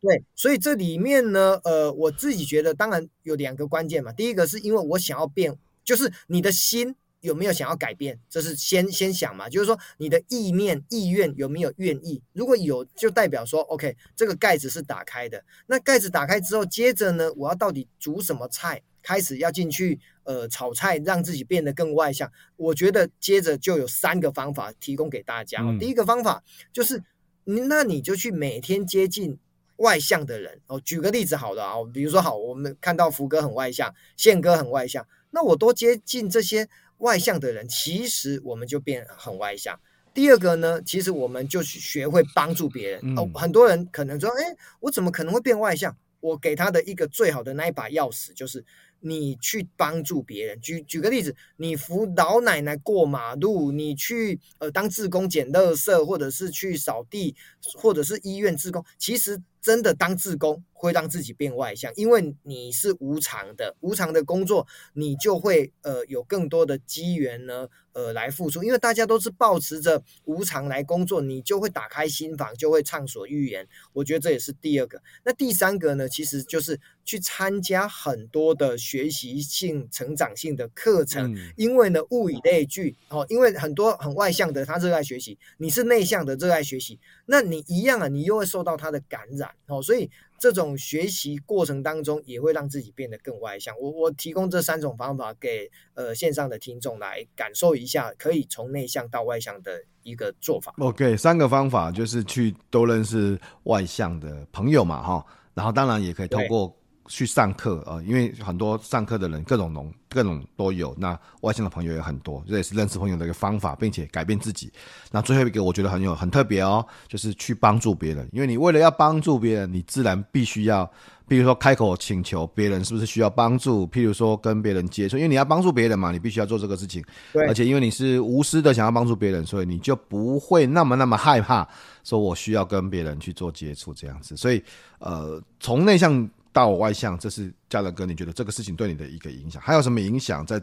[0.00, 6.94] 对，所以这里面呢，呃，我自己觉得，当然有两个关键嘛，第一个是因为我想要变，就是你的心。
[7.20, 8.18] 有没有想要改变？
[8.30, 12.22] 这是先先想嘛，就是说你的意念、意愿有没有愿意？
[12.32, 15.44] 如果有，就代表说，OK，这个盖子是打开的。
[15.66, 18.82] 那盖子打开之后，接着呢，我要到底煮什么菜？
[19.00, 22.30] 开始要进去，呃，炒菜，让自己变得更外向。
[22.56, 25.62] 我觉得接着就有三个方法提供给大家。
[25.62, 27.02] 嗯、第一个方法就是，
[27.44, 29.38] 那你就去每天接近
[29.76, 30.60] 外向的人。
[30.66, 36.68] 哦，举个例子好了啊，比如说好，我们看到福哥很外向，宪哥很外向，那我多接近这些。
[36.98, 39.78] 外向的人，其实我们就变很外向。
[40.14, 43.18] 第二个呢，其实我们就学会帮助别人。
[43.18, 45.96] 哦，很多人可能说，哎，我怎么可能会变外向？
[46.20, 48.64] 我给他的一个最好的那一把钥匙，就是
[48.98, 50.60] 你去帮助别人。
[50.60, 57.36] 举举个例子，你扶老奶奶过马路，你去呃当志工捡垃圾，或者是去扫地，
[57.76, 60.62] 或者是医院志工，其实真的当志工。
[60.80, 68.62] 会让自己变外向，因为你是无偿的，无偿的工作，你就会呃有更多的机缘呢，呃来付出。
[68.62, 73.66] 因为大家都是抱持着无偿来工作，你就会打开心房，就会畅所欲言。
[73.92, 75.02] 我觉得这也是第二个。
[75.24, 90.10] 那第三个呢，其实就是去参加很多的学习性、成长性的课程，嗯、因为呢物以类聚哦，因为很多很外向的他热爱学习，你是内向的热爱学习，那你一样啊，你又会受到他的感染哦，所以。
[90.40, 93.76] 这种学习过程当中，也会让自己变得更外向。
[93.76, 100.72] 我我提供这三种方法给呃线上的听众来感受一下，可以从内向到外向的一个做法。
[100.78, 106.72] OK，三个方法就是去多认识外向的朋友嘛，哈，然后当然也可以透过。
[107.08, 114.70] 去上课啊，因为很多上课的人各种农各种都有，那外向的朋友也很多，这也是认识朋友的一个方法，并且改变自己。
[115.10, 120.88] 那最后一个我觉得很有很特别哦，就是去帮助别人，因为你为了要帮助别人，你自然必须要，
[121.26, 127.02] 比如说开口请求别人是不是需要帮助，譬如说跟别人接触，因为你要帮助别人嘛，你必须要做这个事情。
[127.32, 131.66] 对，而且因为你是无私的想要帮助别人，所以你就不会那么那么害怕，
[132.04, 134.36] 说我需要跟别人去做接触这样子。
[134.36, 134.62] 所以
[134.98, 136.28] 呃，从内向。
[136.58, 140.44] 到外向，这是嘉乐哥，你觉得这个事情对你的一个影响，还有什么影响？
[140.44, 140.60] 在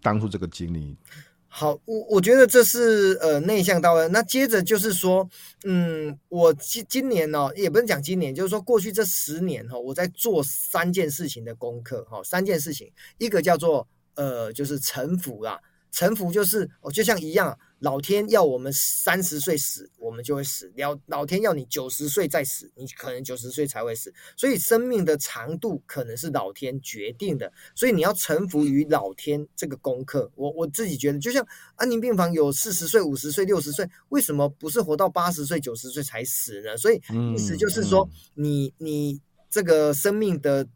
[0.00, 0.96] 当初这个经历？
[1.48, 4.08] 好，我我觉得这是呃内向到了。
[4.08, 5.28] 那接着就是说，
[5.64, 15.60] 嗯，我今今年呢、哦，也不是讲今年，就是说过去这十年哈、哦，我在做三件事情的功课哈、三件事情，一个叫做呃，就是臣服啦。
[15.92, 24.10] 臣服就是哦，就像一样，老天要我们三十岁死，我们就会死；老老天要你九十岁再死，你可能九十岁才会死。
[24.38, 30.32] 所以生命的长度可能是老天决定的，所以你要臣服于老天这个功课。
[30.34, 36.74] 我我自己觉得，就像安宁病房有四十岁、五十岁、六十岁，为什么不是活到八十岁、九十岁才死呢？
[36.78, 36.98] 所以
[37.34, 39.20] 意思就是说，你你
[39.50, 40.66] 这个生命的。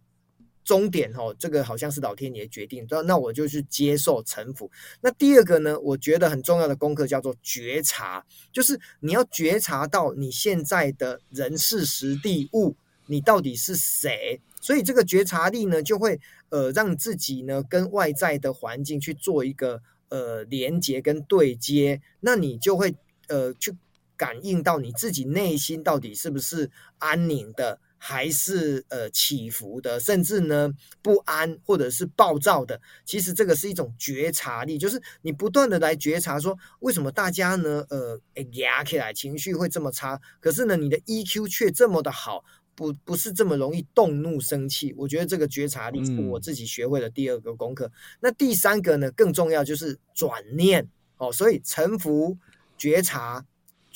[0.68, 4.70] 终点哦，这个好像是老天爷决定，那那我就去接受臣服。
[5.00, 12.76] 那第二个呢，我觉得很重要的功课叫做觉察，就是你要觉察到你现在的人事时地物，
[13.06, 14.42] 你到底是谁。
[14.60, 22.94] 所以这个觉察力呢，就会呃让自己呢跟外在的环境去做一个呃连接跟对接，那你就会
[23.28, 23.74] 呃去
[24.18, 27.80] 感应到你自己内心到底是不是安宁的。
[28.00, 38.18] 还是呃起伏的，甚至呢不安或者是暴躁的，其实这个是一种觉察力，就是你不断的来觉察说，为什么大家呢呃
[38.52, 42.44] 压起来情绪会这么差，可是呢你的 EQ 却这么的好，
[42.76, 44.94] 不不是这么容易动怒生气。
[44.96, 47.86] 我觉得这个觉察力是我自己学会的第二个功课。
[47.86, 52.38] 嗯、那第三个呢更重要就是转念哦，所以臣服
[52.76, 53.44] 觉察。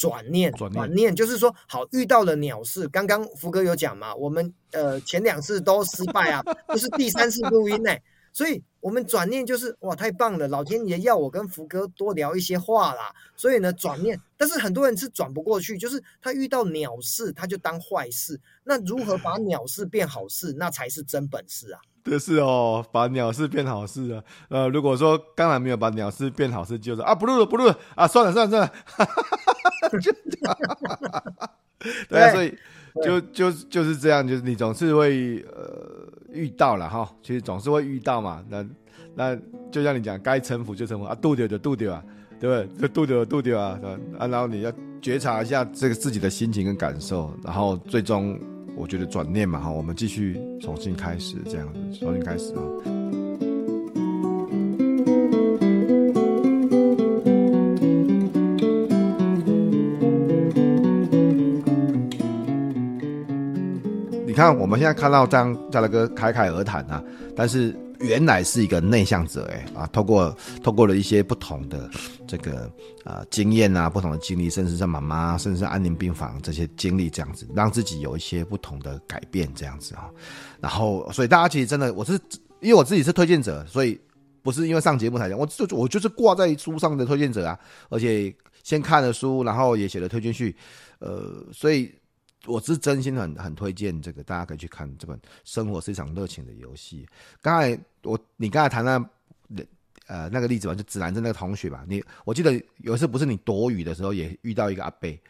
[0.02, 7.96] 转念，转念，念就是说，好，遇到了鸟事，刚刚福哥有讲嘛，我们呃前两次都失败啊，不是第三次录音呢，
[8.32, 21.80] 所以我们转念就是哇，太棒了，老天爷要我跟福哥多聊一些话啦，所以呢转念，但是很多人是转不过去，就是他遇到鸟事他就当坏事，那如何把鸟事变好事，那才是真本事啊。
[22.04, 24.22] 对，是哦，把鸟事变好事啊。
[24.48, 28.72] 呃，如果说刚才没有把鸟事变好事，就是啊，不录了，不录了啊，算了，算了，算了。
[32.08, 32.58] 对啊，所以
[33.04, 38.42] 就就就是这样，就是你总是会呃遇到了哈，其实总是会遇到嘛。
[38.48, 38.66] 那
[39.14, 39.36] 那
[39.70, 42.02] 就像你讲，该臣服就臣服啊，度掉就度掉啊，
[42.40, 42.88] 对不对？
[42.88, 43.78] 就度掉度掉啊，
[44.18, 48.36] 啊，然后你要觉察一下这个自己的心情跟感受，然后最终。
[48.82, 52.60] 我觉得转念嘛，哈，我们继续重新开始，这样子重新开始啊。
[64.26, 67.00] 你看，我们现在看到这样家乐哥侃侃而谈啊，
[67.36, 67.72] 但是。
[68.02, 71.88] 原来是一个内向者哎啊，透过透过了一些不同的
[72.26, 72.70] 这个
[73.04, 80.10] 啊、经验啊，不同的经历，甚至是妈妈，甚至是安宁病房这些经历，这样子让自己有一些不同的改变，这样子啊。
[80.60, 82.12] 然后，所以大家其实真的，我是
[82.60, 83.98] 因为我自己是推荐者，所以
[84.42, 90.54] 不是因为上节目才讲，我就我就是挂在书上的推荐者啊，而且先看了书，然后也写了推荐序，
[90.98, 91.92] 呃，所以。
[92.46, 97.06] 我是真心很很推荐这个，大家可以去看这本《生活是一场热情的游戏》。
[97.40, 98.98] 刚才我你刚才谈那
[100.06, 105.20] 呃那个例子吧，就指南针那个同学吧，你我记得有一次不是你躲雨的时候也遇到一个阿贝，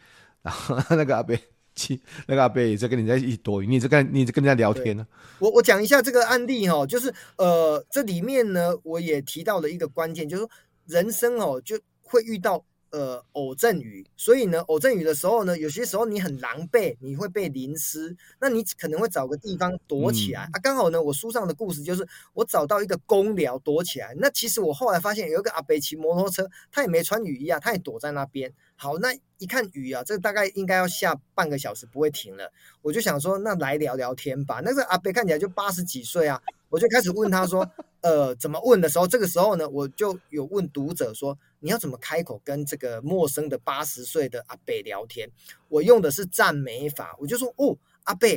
[0.41, 1.39] 然后那个阿贝
[1.75, 5.05] 去那个阿贝也在跟你在一起躲雨，你在跟你在跟人家聊天呢。
[5.37, 10.49] 我我讲一下这个案例哈，就是呃这里面呢我也提到了一个关键，就是说
[10.87, 12.65] 人生哦就会遇到。
[12.93, 20.59] 呃，偶阵雨，所以呢，偶阵雨的时候呢，有些时候你很狼狈，你会被淋湿，那你可能会找个地方躲起来、嗯、啊。
[20.61, 24.13] 刚好呢，我书上的故事就是我找到一个公寮躲起来。
[24.19, 28.53] 那其实我后来发现有一个阿伯骑摩托车，他也没穿雨衣啊，他也躲在那边。
[28.75, 32.51] 好，那一看雨啊，这大概应该要下半个小时不会停了，
[32.83, 34.61] 我就想说，那来聊聊天吧。
[34.63, 36.39] 那个阿伯看起来就八十几岁啊，
[36.73, 37.69] 我就开始问他说，
[38.01, 41.37] 呃，怎么问的时候，这个时候呢，我就有问读者说。
[41.59, 45.29] 你要怎么开口跟这个陌生的八十岁的阿伯聊天？
[45.69, 48.27] 我用的是赞美法，我就说哦，阿伯，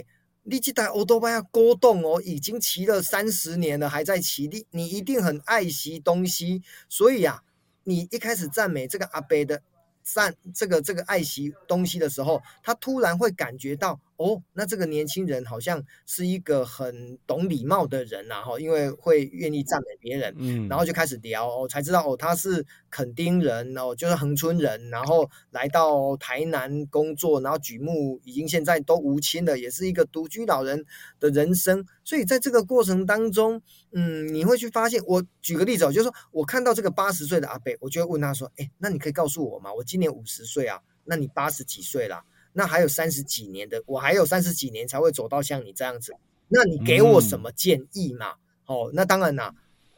[0.44, 7.42] 你这台欧多巴要勾动哦，已经骑了三十年了，还在骑，你你一定很爱惜东西，所以啊，
[7.82, 9.60] 你一开始赞美这个阿伯的
[10.04, 13.98] 赞这个这个爱惜东西的时候，他突然会感觉到。
[14.16, 30.84] 哦，那这个年轻人好像是一个很懂礼貌的人呐，哈，因为会愿意赞美别人，嗯，然后就开始聊，哦，才知道哦，他是垦丁人哦，就是恒春人，然后来到台南工作，然后举目已经现在都无亲了，也是一个独居老人
[31.20, 33.60] 的人生，所以在这个过程当中，
[33.92, 39.72] 嗯，你会去发现，我举个例子哦，就是说我看到这个八十岁的阿伯，我就会问他说，哎，那你可以告诉我吗？
[39.74, 42.22] 我今年五十岁啊，那你八十几岁了？
[42.58, 46.14] 那还有三十几年的，我还有三十几年才会走到像你这样子。
[46.48, 48.30] 那你给我什么建议嘛？
[48.30, 49.54] 嗯、哦，那当然啦，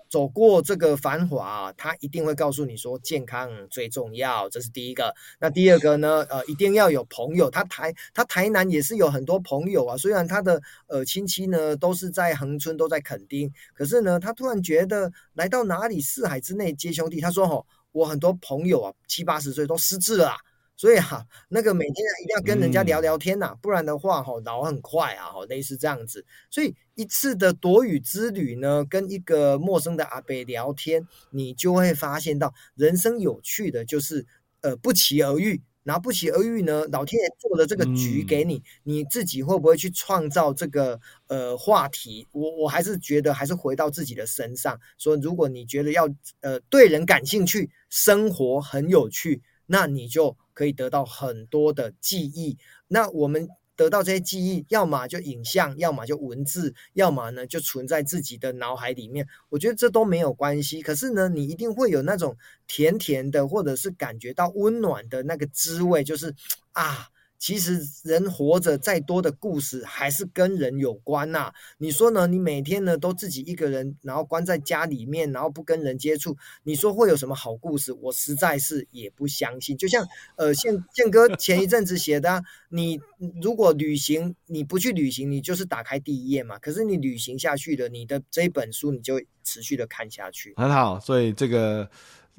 [0.08, 5.14] 走过这个繁华，他一定会告诉你说健康最重要，这是第一个。
[5.38, 6.26] 那第二个呢？
[6.28, 7.48] 呃，一定要有朋友。
[7.48, 17.20] 他台他台南也是有很多朋友啊，虽然他的呃亲戚呢都是在恒春，都在垦丁，可是呢，他突然觉得来到哪里四海之内皆兄弟。
[17.20, 20.34] 他说：“哦，我很多朋友啊，七八十岁都失智了。”
[20.78, 26.24] 所以哈、啊，那个每天一定要跟人家聊聊天呐、啊，嗯、不然的话哈，老很快啊，哈，类似这样子。
[26.50, 34.24] 所以一次的躲雨之旅呢，跟一个陌生的阿伯聊天，你就会发现到人生有趣的就是，
[34.60, 35.60] 呃，不期而遇。
[35.84, 42.28] 然后不期而遇呢，老天爷做的这个局给你，嗯、你自己会不会去创造这个呃话题？
[42.30, 46.06] 我我还是觉得还是回到自己的身上，说如果你觉得要
[46.40, 50.36] 呃对人感兴趣，生活很有趣，那你就。
[50.58, 52.58] 可以得到很多的记忆，
[52.88, 59.24] 那我们得到这些记忆，要么就影像，要么就文字，要么呢就存在自己的脑海里面。
[59.50, 60.82] 我觉得这都没有关系。
[60.82, 66.34] 可是呢，你一定会有那种甜甜的，或者是感觉到温暖的那个滋味，就是
[66.72, 67.06] 啊。
[67.38, 71.52] 其实人活着再多的故事，还是跟人有关呐。
[71.78, 72.26] 你说呢？
[72.26, 77.92] 你每天呢都自己一个人，然后关在家里面，然后不跟人接触，你说会有什么好故事？
[77.92, 79.76] 我实在是也不相信。
[79.76, 83.00] 就像呃，宪宪哥前一阵子写的，你
[83.40, 86.58] 如果旅行，你不去旅行，你就是打开第一页嘛。
[86.58, 90.54] 可是你旅行下去了，你的这一本书你就持续的看下去。
[90.56, 91.88] 很好，所以这个。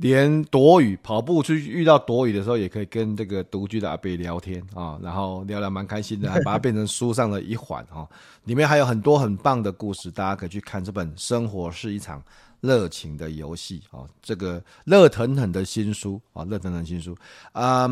[0.01, 8.07] 连躲雨跑步去遇到躲雨的时候，也可以跟这个独居的阿贝聊天啊，然后聊聊蛮开心的， 还把它变成书上的一环哈。
[8.45, 12.23] 里面还有很多很棒的故事，大家可以去看这本《生活是一场
[12.61, 17.13] 热情的游戏》啊，这个热腾腾的新书啊，热腾腾新书
[17.51, 17.85] 啊，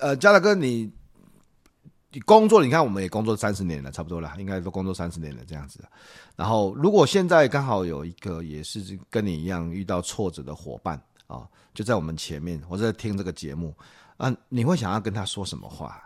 [0.00, 0.92] 呃，嘉大哥，你
[2.12, 5.80] 你工作，你看我们也工作三十年了，差不多了，应该都工作三十年了这样子。
[6.36, 11.02] 然后，如果现在刚好有一个也是跟你一样遇到挫折的伙伴。
[11.26, 13.74] 哦，就在我们前面，我在听这个节目，
[14.16, 16.00] 啊，你会想要跟他说什么话？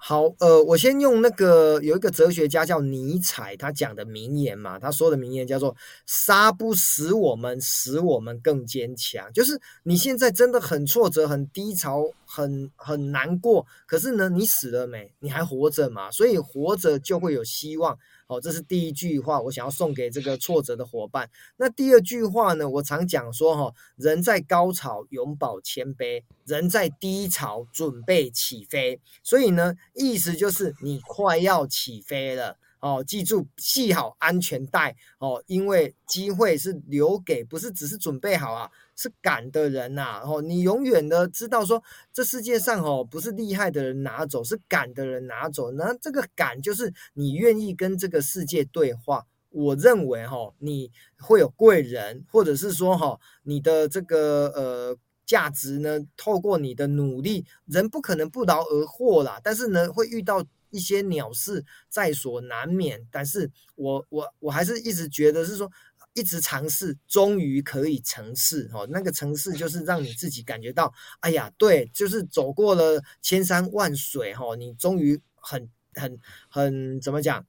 [0.00, 5.74] 好，呃，我先用那个有一个哲学家叫尼采，他讲的名言嘛，他说的名言叫做
[6.06, 9.30] “杀不死我们，使我们更坚强”。
[9.34, 15.12] 就是你现在真的很挫折、很低潮、很很难过，可是呢，你死了没？
[15.18, 16.08] 你还活着嘛？
[16.12, 17.98] 所以活着就会有希望。
[18.28, 21.28] 哦，这是第一句话，我想要送给这个挫折的伙伴。
[21.56, 22.68] 那第二句话呢？
[22.68, 29.00] 我常讲说，哈，人在高潮永葆谦卑，人在低潮准备起飞。
[29.22, 32.58] 所以呢，意思就是你快要起飞了。
[32.80, 40.22] 哦，记住系好安全带哦，因为机会是留给不是只是准备好啊，是敢的人呐、啊。
[40.24, 41.80] 哦，你永远的知道说，
[42.12, 45.70] 这世界上哦不是厉害的人拿走，是敢的人拿走。
[45.70, 49.24] 那这个敢就是你愿意跟这个世界对话。
[49.50, 59.40] 我认为哈、哦，你会有贵人，或者是说哈、哦，你的这个呃价值呢，透过你的努力，人不可能不劳而获啦。
[59.44, 60.44] 但是呢，会遇到。
[60.70, 65.66] 一些鸟事在所难免，但是我我我还是一直觉得是说，
[66.14, 68.86] 一直尝试，终于可以成事哦。
[68.90, 77.44] 那个成事就是让你自己感觉到，哎呀，对，就是走过了千山万水哈，你终于很很很怎么讲，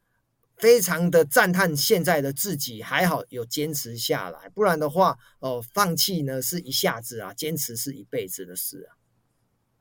[0.58, 8.96] 非常的赞叹现在的自己，还好有坚持下来，不然的话，哦，放弃呢是一下子啊，坚持是一辈子的事啊。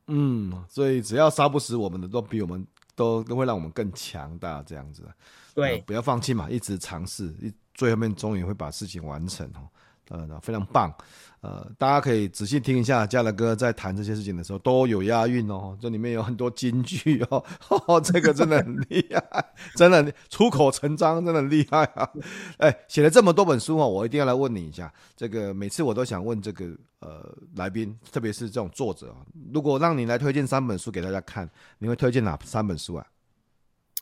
[0.07, 2.67] 嗯，所以只要杀不死我们的，都比我们。
[2.95, 5.09] 都都会让我们更强大，这样子，
[5.55, 7.49] 对、呃，不要放弃嘛，一直尝试，一
[7.79, 9.63] 最后面终于会把事情完成哦，
[10.09, 10.93] 呃，非常棒，
[11.39, 19.45] 呃，大家可以仔细听一下，嘉德哥在谈这些事情的时候都有押韵哦，这里面有很多金句哦，呵 呵这个真的很厉害，
[19.77, 22.09] 真的出口成章，真的很厉害啊，
[22.59, 26.75] 哎，写了这么多本书哦，我一定要来问你一下，这个每次我都想问这个。
[27.01, 29.15] 呃，来宾，特别是这种作者，
[29.53, 33.07] 如果让你来推荐三本书给大家看，你会推荐哪三本书啊？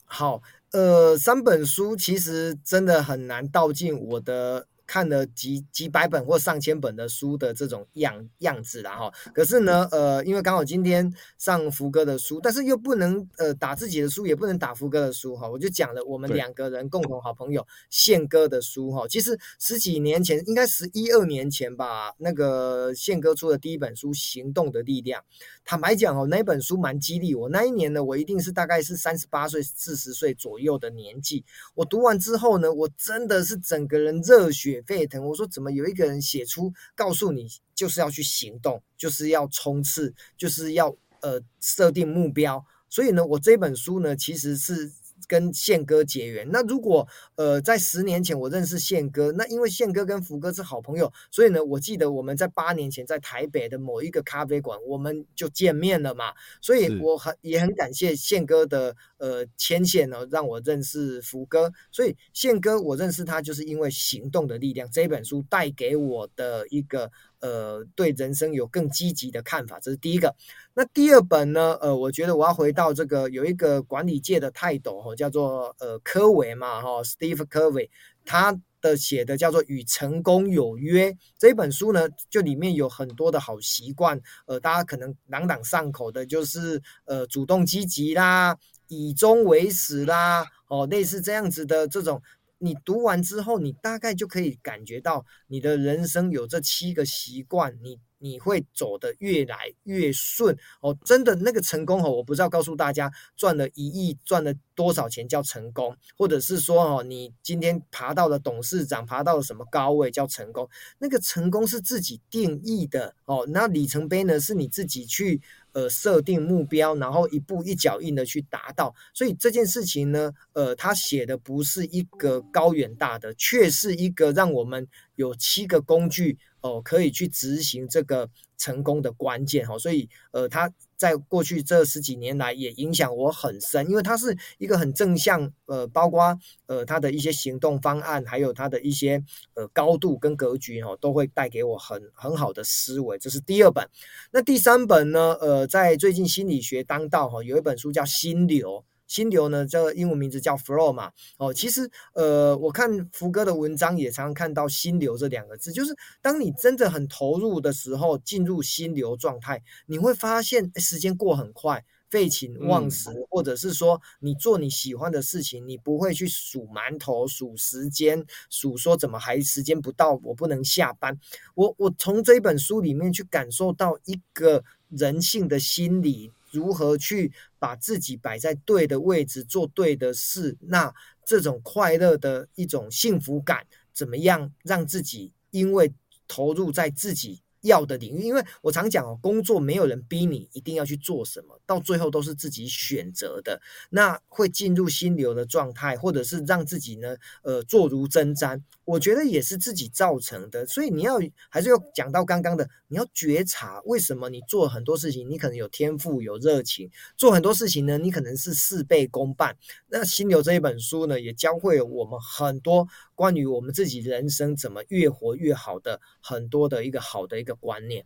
[0.07, 0.41] 好，
[0.71, 4.65] 呃，三本书其实真的很难道尽我的。
[4.89, 19.05] 看了几几百本或上千本的书的这种样样子啦哈，可是呢，呃，因为刚好今天上福哥的书，但是又不能呃打自己的书，也不能打福哥的书哈，我就讲了我们两个人共同好朋友宪哥的书哈。
[19.09, 25.21] 其实十几年前，应该十一二年前吧，那个宪哥出的第一本书《行动的力量》，
[25.69, 27.49] 坦白讲哦，那本书蛮激励我。
[27.49, 31.43] 那一年呢，我一定是大概是三十八岁、四十岁左右的年纪。
[31.75, 35.21] 我读完之后呢，我真的是整个人热血沸腾！
[35.27, 42.65] 我说怎么有一个人写出告诉你就是要去行动，就是要冲刺，就是要呃设定目标。
[42.87, 44.89] 所以呢，我这本书呢其实是
[45.27, 46.47] 跟宪哥结缘。
[46.51, 56.33] 那如果呃在十年前我认识宪哥，那因为宪哥跟福哥是好朋友，所以呢，我记得我们在八年前在台北的某一个咖啡馆，我们就见面了嘛。
[56.61, 61.71] 所以我很也很感谢宪哥的呃牵线呢，让我认识福哥。
[61.91, 67.11] 所以宪哥我认识他就是因为行动的力量，这本书带给我的一个。
[67.39, 70.35] 呃，对人生有更积极的看法，这是第一个。
[70.73, 71.77] 那第二本呢？
[71.81, 77.89] 呃，我觉得我要回到这个有一个管理界的泰斗哈，叫做呃科维嘛哈，Steve 科维，
[78.25, 88.55] 他的写的叫做《与成功有约》这本书呢，就里面有很多的好习惯，呃，大家可能朗朗上口的，就是呃主动积极啦，
[88.87, 92.21] 以终为始啦，哦，类似这样子的这种。
[92.59, 100.97] 你读完之后，你大概就可以感觉到你的人生有这七个习惯，你你会走得越来越顺哦。
[101.05, 110.67] 真的那个成功哦，我不知道告诉大家赚了一亿赚了多少钱叫成功，或者是说哦，你今天爬到了董事长，爬到了什么高位叫成功？
[110.97, 113.45] 那个成功是自己定义的哦。
[113.49, 115.41] 那里程碑呢，是你自己去。
[115.77, 130.73] 呃，设定目标，然后一步一脚印的去达到，所以这件事情呢，呃，他写的不是一个高远大的，却是一个让我们有七个工具哦、可以去执行这个成功的关键哈，所以呃，他。
[130.97, 139.23] 在过去这十几年来，也影响我很深，因为它是一个很正向，呃，包括呃他的一些行动方案，还有他的一些
[139.53, 143.17] 呃高度跟格局哦，都会带给我很很好的思维。
[143.19, 143.87] 这是第二本，
[144.31, 145.37] 那第三本呢？
[145.39, 148.79] 呃，在最近心理学当道哈，有一本书叫《心流》。
[149.07, 171.17] 心流呢，这个英文名字叫 flow 嘛，哦，其实呃，我看福哥的文章也常常看到心流这两个字，就是当你真的很投入的时候，进入心流状态，你会发现时间过很快，废寝忘食，嗯、或者是说你做你喜欢的事情，你不会去数馒头、数时间、数说怎么还时间不到，我不能下班。
[171.55, 176.31] 我我从这本书里面去感受到一个人性的心理。
[176.57, 180.57] 如何去把自己摆在对的位置，做对的事？
[180.61, 180.91] 那
[181.23, 185.93] 这种快乐的一种幸福感，怎么样让自己因为
[186.27, 188.23] 投入在自己要的领域？
[188.23, 193.61] 因为我常讲哦，工作没有人逼你一定要去做什么，到最后都是自己选择的。
[193.91, 198.59] 那会进入心流的状态，或者是让自己呢，呃，坐如针毡。
[198.87, 201.19] 我觉得也是自己造成的，所以你要
[201.49, 209.53] 还是要讲到刚刚的，你要觉察为什么你做很多事情，你可能有天赋、有热情，做很多事情呢，你可能是事倍功半。
[209.89, 218.05] 那《心流》这一本书呢，也教会我们很多关于我们自己人生怎么越活越好的很多的一个好的一个观念。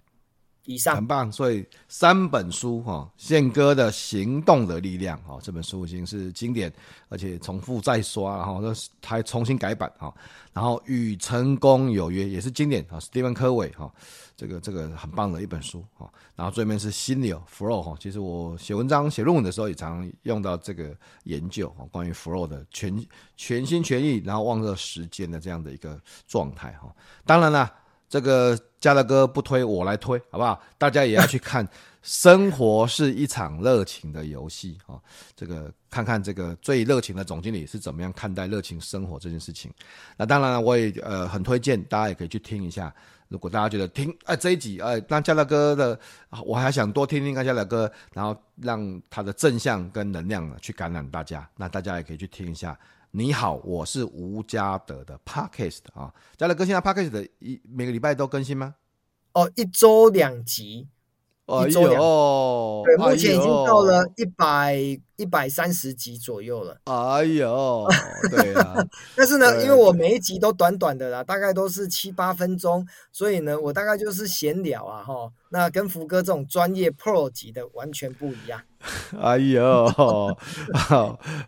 [0.65, 6.71] 以上很棒，所以三本书哈，宪哥的行动的力量哈，这本书已经是经典，
[7.09, 8.61] 而且重复再刷，然后
[9.03, 10.13] 还重新改版哈。
[10.53, 13.91] 然后与成功有约也是经典啊，史蒂芬科维哈，
[14.35, 16.07] 这个这个很棒的一本书哈。
[16.35, 23.03] 然后最后面是心流 flow 哈，其实我写文章写论文的时候也常用到这个研究哈，关于 flow 的全
[23.35, 26.93] 全心全意，然后忘了时间的这样的一个状态哈。
[27.25, 27.71] 当然了。
[28.11, 30.61] 这个家乐哥不推，我来推，好不好？
[30.77, 31.65] 大家也要去看。
[32.01, 34.97] 生活是一场热情的游戏啊！
[35.35, 39.71] 这个看看这个最热情的总经理是怎么样看待热情生活这件事情。
[40.17, 42.91] 那当然了，我也呃很推荐大家也可以去听一下。
[43.27, 45.99] 如果大家觉得听哎这一集哎，那家乐哥的，
[46.43, 51.47] 我还想多听听看家乐哥，然后让他的正向跟能量去感染大家。
[51.55, 52.75] 那大家也可以去听一下。
[53.13, 58.75] 你好，我是吴家德的 Podcast 啊，家乐哥现在 Podcast 的一每个礼拜都更新吗？
[59.33, 60.87] 哦，一周两集，
[61.67, 61.91] 一周两。
[61.91, 64.75] 集，哦，对，目前已经到了一百
[65.15, 66.77] 一百三十集左右了。
[66.85, 67.87] 哎呦，
[68.29, 68.75] 对啊，
[69.15, 78.61] 但是呢，因为我每一集都短短的啦，大概都是七八分钟，所以呢，我大概就是闲聊啊，哈，那跟福哥这种专业 Pro 级的完全不一样。
[79.21, 80.37] 哎呦，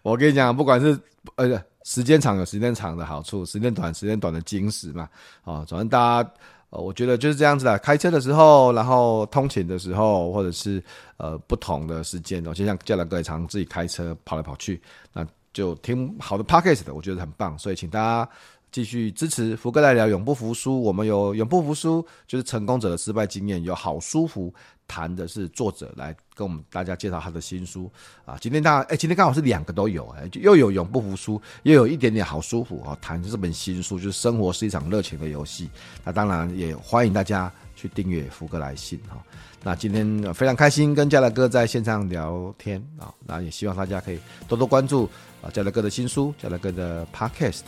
[0.03, 0.99] 我跟你讲，不管是
[1.35, 5.09] 呃时间长有时间长的好处，时间短时间短的精实嘛，
[5.43, 6.31] 啊，反正大家
[6.73, 7.77] 呃，我觉得就是这样子啦。
[7.77, 10.83] 开车的时候，然后通勤的时候，或者是
[11.17, 14.81] 呃不同的时间哦，就像教练哥也常自己开车跑来跑去，
[15.13, 17.55] 那就挺好的 podcast 的，我觉得很棒。
[17.59, 18.27] 所以请大家
[18.73, 20.81] 继续支持福哥来聊，永不服输。
[20.81, 23.63] 我们有永不服输，就是成功者的失败经验。
[23.63, 24.51] 有好舒服
[24.87, 27.89] 谈的是作者来跟我们大家介绍他的新书
[28.25, 28.35] 啊。
[28.41, 32.97] 今天大家哎，今天刚好是两个都有哎，又有永不服输，又有一点点好舒服啊。
[32.99, 35.69] 谈这本新书就是生活是一场热情的游戏。
[36.03, 39.23] 那当然也欢迎大家去订阅福哥来信哈。
[39.61, 43.13] 那今天非常开心跟嘉乐哥在线上聊天啊。
[43.23, 44.17] 那也希望大家可以
[44.47, 45.07] 多多关注
[45.43, 47.61] 啊嘉乐哥的新书，嘉乐哥的 Podcast。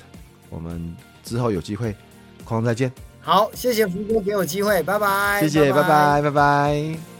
[0.56, 1.93] 我们之后有机会，
[2.45, 2.89] 空中再见。
[3.20, 5.41] 好，谢谢福哥给我机会，拜拜。
[5.41, 6.22] 谢谢，拜拜，拜拜。
[6.22, 7.14] 拜拜。